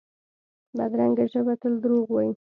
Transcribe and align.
بدرنګه 0.77 1.25
ژبه 1.33 1.53
تل 1.61 1.73
دروغ 1.83 2.05
وايي 2.11 2.31